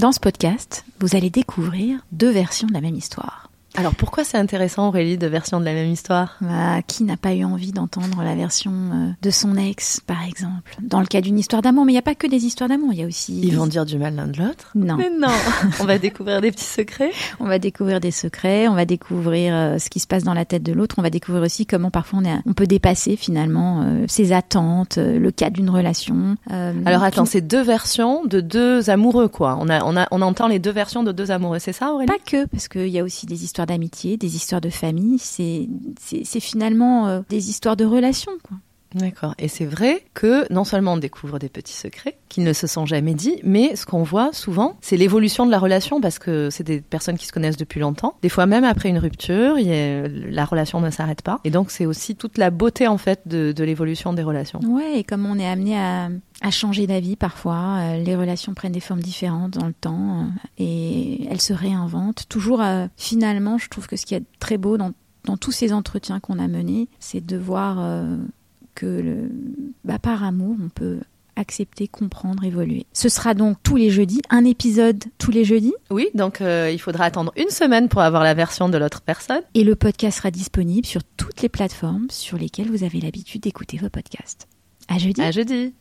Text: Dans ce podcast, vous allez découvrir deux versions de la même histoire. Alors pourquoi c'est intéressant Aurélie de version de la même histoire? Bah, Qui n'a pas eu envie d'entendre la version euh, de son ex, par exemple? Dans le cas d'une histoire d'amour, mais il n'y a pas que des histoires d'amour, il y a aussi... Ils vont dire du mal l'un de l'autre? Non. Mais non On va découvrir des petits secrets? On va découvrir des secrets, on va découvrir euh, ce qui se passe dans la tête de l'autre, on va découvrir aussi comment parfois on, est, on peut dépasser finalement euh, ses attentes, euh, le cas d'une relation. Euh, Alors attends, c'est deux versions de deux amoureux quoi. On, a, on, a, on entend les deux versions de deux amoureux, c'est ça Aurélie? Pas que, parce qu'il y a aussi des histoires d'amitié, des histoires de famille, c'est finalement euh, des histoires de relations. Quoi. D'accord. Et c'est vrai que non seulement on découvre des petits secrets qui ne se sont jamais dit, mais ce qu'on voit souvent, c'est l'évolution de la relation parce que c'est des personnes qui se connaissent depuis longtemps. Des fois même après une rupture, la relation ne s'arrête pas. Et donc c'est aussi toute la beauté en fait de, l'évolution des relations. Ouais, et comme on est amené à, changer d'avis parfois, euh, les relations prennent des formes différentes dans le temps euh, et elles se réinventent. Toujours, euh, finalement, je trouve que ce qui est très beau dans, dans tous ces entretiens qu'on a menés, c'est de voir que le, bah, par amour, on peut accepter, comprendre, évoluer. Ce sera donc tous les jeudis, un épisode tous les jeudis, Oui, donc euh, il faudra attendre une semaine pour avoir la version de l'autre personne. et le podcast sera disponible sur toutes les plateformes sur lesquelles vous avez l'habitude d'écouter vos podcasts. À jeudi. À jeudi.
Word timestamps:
Dans 0.00 0.12
ce 0.12 0.18
podcast, 0.18 0.86
vous 0.98 1.14
allez 1.14 1.28
découvrir 1.28 2.00
deux 2.10 2.30
versions 2.30 2.66
de 2.66 2.72
la 2.72 2.80
même 2.80 2.94
histoire. 2.94 3.49
Alors 3.76 3.94
pourquoi 3.94 4.24
c'est 4.24 4.36
intéressant 4.36 4.88
Aurélie 4.88 5.16
de 5.16 5.26
version 5.28 5.60
de 5.60 5.64
la 5.64 5.72
même 5.72 5.90
histoire? 5.90 6.36
Bah, 6.40 6.82
Qui 6.86 7.04
n'a 7.04 7.16
pas 7.16 7.34
eu 7.34 7.44
envie 7.44 7.72
d'entendre 7.72 8.22
la 8.22 8.34
version 8.34 8.72
euh, 8.72 9.10
de 9.22 9.30
son 9.30 9.56
ex, 9.56 10.00
par 10.00 10.24
exemple? 10.26 10.74
Dans 10.82 11.00
le 11.00 11.06
cas 11.06 11.20
d'une 11.20 11.38
histoire 11.38 11.62
d'amour, 11.62 11.84
mais 11.84 11.92
il 11.92 11.94
n'y 11.94 11.98
a 12.00 12.02
pas 12.02 12.16
que 12.16 12.26
des 12.26 12.44
histoires 12.46 12.68
d'amour, 12.68 12.92
il 12.92 12.98
y 12.98 13.02
a 13.02 13.06
aussi... 13.06 13.40
Ils 13.40 13.56
vont 13.56 13.68
dire 13.68 13.86
du 13.86 13.96
mal 13.96 14.16
l'un 14.16 14.26
de 14.26 14.38
l'autre? 14.38 14.70
Non. 14.74 14.96
Mais 14.96 15.10
non 15.10 15.28
On 15.80 15.84
va 15.84 15.98
découvrir 15.98 16.40
des 16.40 16.50
petits 16.50 16.64
secrets? 16.64 17.12
On 17.38 17.46
va 17.46 17.58
découvrir 17.60 18.00
des 18.00 18.10
secrets, 18.10 18.66
on 18.66 18.74
va 18.74 18.84
découvrir 18.84 19.54
euh, 19.54 19.78
ce 19.78 19.88
qui 19.88 20.00
se 20.00 20.06
passe 20.08 20.24
dans 20.24 20.34
la 20.34 20.44
tête 20.44 20.64
de 20.64 20.72
l'autre, 20.72 20.96
on 20.98 21.02
va 21.02 21.10
découvrir 21.10 21.42
aussi 21.44 21.64
comment 21.64 21.90
parfois 21.90 22.18
on, 22.22 22.24
est, 22.24 22.38
on 22.46 22.52
peut 22.54 22.66
dépasser 22.66 23.16
finalement 23.16 23.82
euh, 23.82 24.04
ses 24.08 24.32
attentes, 24.32 24.98
euh, 24.98 25.18
le 25.18 25.30
cas 25.30 25.48
d'une 25.50 25.70
relation. 25.70 26.36
Euh, 26.50 26.72
Alors 26.86 27.04
attends, 27.04 27.24
c'est 27.24 27.40
deux 27.40 27.62
versions 27.62 28.24
de 28.24 28.40
deux 28.40 28.90
amoureux 28.90 29.28
quoi. 29.28 29.56
On, 29.60 29.68
a, 29.68 29.84
on, 29.84 29.96
a, 29.96 30.08
on 30.10 30.22
entend 30.22 30.48
les 30.48 30.58
deux 30.58 30.72
versions 30.72 31.04
de 31.04 31.12
deux 31.12 31.30
amoureux, 31.30 31.60
c'est 31.60 31.72
ça 31.72 31.92
Aurélie? 31.92 32.08
Pas 32.08 32.18
que, 32.24 32.46
parce 32.46 32.66
qu'il 32.66 32.88
y 32.88 32.98
a 32.98 33.04
aussi 33.04 33.26
des 33.26 33.44
histoires 33.44 33.59
d'amitié, 33.66 34.16
des 34.16 34.36
histoires 34.36 34.60
de 34.60 34.70
famille, 34.70 35.18
c'est 35.18 35.68
finalement 36.40 37.08
euh, 37.08 37.20
des 37.28 37.50
histoires 37.50 37.76
de 37.76 37.84
relations. 37.84 38.32
Quoi. 38.42 38.56
D'accord. 38.94 39.34
Et 39.38 39.48
c'est 39.48 39.64
vrai 39.64 40.04
que 40.14 40.50
non 40.52 40.64
seulement 40.64 40.94
on 40.94 40.96
découvre 40.96 41.38
des 41.38 41.48
petits 41.48 41.74
secrets 41.74 42.18
qui 42.28 42.40
ne 42.40 42.52
se 42.52 42.66
sont 42.66 42.86
jamais 42.86 43.14
dit, 43.14 43.36
mais 43.44 43.76
ce 43.76 43.86
qu'on 43.86 44.02
voit 44.02 44.32
souvent, 44.32 44.76
c'est 44.80 44.96
l'évolution 44.96 45.46
de 45.46 45.50
la 45.50 45.58
relation 45.58 46.00
parce 46.00 46.18
que 46.18 46.48
c'est 46.50 46.64
des 46.64 46.80
personnes 46.80 47.16
qui 47.16 47.26
se 47.26 47.32
connaissent 47.32 47.56
depuis 47.56 47.80
longtemps. 47.80 48.16
Des 48.22 48.28
fois 48.28 48.46
même 48.46 48.64
après 48.64 48.88
une 48.88 48.98
rupture, 48.98 49.56
la 49.56 50.44
relation 50.44 50.80
ne 50.80 50.90
s'arrête 50.90 51.22
pas. 51.22 51.40
Et 51.44 51.50
donc 51.50 51.70
c'est 51.70 51.86
aussi 51.86 52.16
toute 52.16 52.38
la 52.38 52.50
beauté 52.50 52.88
en 52.88 52.98
fait 52.98 53.26
de, 53.26 53.54
l'évolution 53.62 54.12
des 54.12 54.22
relations. 54.22 54.60
Ouais, 54.66 54.98
et 54.98 55.04
comme 55.04 55.26
on 55.26 55.38
est 55.38 55.48
amené 55.48 55.78
à, 55.78 56.10
changer 56.50 56.86
d'avis 56.86 57.16
parfois, 57.16 57.78
euh, 57.78 58.02
les 58.02 58.16
relations 58.16 58.54
prennent 58.54 58.72
des 58.72 58.80
formes 58.80 59.02
différentes 59.02 59.52
dans 59.52 59.66
le 59.66 59.72
temps 59.72 60.22
euh, 60.22 60.24
et 60.58 61.28
elles 61.30 61.40
se 61.40 61.52
réinventent. 61.52 62.24
Toujours, 62.28 62.60
euh, 62.62 62.86
finalement, 62.96 63.58
je 63.58 63.68
trouve 63.68 63.86
que 63.86 63.96
ce 63.96 64.06
qui 64.06 64.14
est 64.14 64.24
très 64.40 64.56
beau 64.56 64.76
dans, 64.76 64.92
dans 65.24 65.36
tous 65.36 65.52
ces 65.52 65.72
entretiens 65.72 66.18
qu'on 66.18 66.38
a 66.38 66.48
menés, 66.48 66.88
c'est 66.98 67.24
de 67.24 67.36
voir 67.36 67.78
que 68.74 68.86
le, 68.86 69.30
bah, 69.84 69.98
par 69.98 70.24
amour, 70.24 70.56
on 70.62 70.68
peut 70.68 71.00
accepter, 71.36 71.88
comprendre, 71.88 72.44
évoluer. 72.44 72.84
Ce 72.92 73.08
sera 73.08 73.32
donc 73.34 73.56
tous 73.62 73.76
les 73.76 73.88
jeudis, 73.88 74.20
un 74.30 74.44
épisode 74.44 75.02
tous 75.16 75.30
les 75.30 75.44
jeudis, 75.44 75.72
Oui, 75.90 76.08
donc 76.14 76.40
euh, 76.42 76.70
il 76.70 76.78
faudra 76.78 77.04
attendre 77.04 77.32
une 77.36 77.48
semaine 77.48 77.88
pour 77.88 78.02
avoir 78.02 78.24
la 78.24 78.34
version 78.34 78.68
de 78.68 78.76
l'autre 78.76 79.00
personne. 79.00 79.40
et 79.54 79.64
le 79.64 79.74
podcast 79.74 80.18
sera 80.18 80.30
disponible 80.30 80.86
sur 80.86 81.02
toutes 81.16 81.40
les 81.40 81.48
plateformes 81.48 82.08
sur 82.10 82.36
lesquelles 82.36 82.68
vous 82.70 82.84
avez 82.84 83.00
l'habitude 83.00 83.42
d'écouter 83.42 83.78
vos 83.78 83.88
podcasts. 83.88 84.48
À 84.88 84.98
jeudi. 84.98 85.22
À 85.22 85.30
jeudi. 85.30 85.72